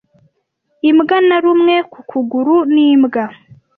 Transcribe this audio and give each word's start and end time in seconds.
Imbwa 0.89 1.17
narumwe 1.27 1.75
ku 1.91 1.99
kuguru 2.09 2.55
n'imbwa. 2.73 3.23